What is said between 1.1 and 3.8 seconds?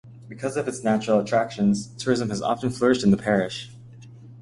attractions, tourism has often flourished in the parish.